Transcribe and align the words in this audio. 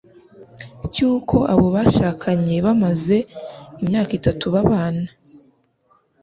cy'uko 0.91 1.37
abo 1.53 1.67
bashakanye 1.75 2.55
bamaze 2.65 3.17
imyaka 3.83 4.11
itatu 4.19 4.45
babana 4.53 5.07